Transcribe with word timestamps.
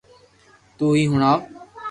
تو 0.77 0.85
ھي 0.95 1.03
ھڻاو 1.11 1.37